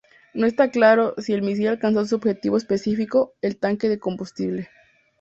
[0.33, 4.67] No está claro si el misil alcanzó su objetivo específico, el tanque de combustible.